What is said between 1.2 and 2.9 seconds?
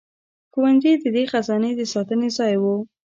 خزانې د ساتنې ځای وو.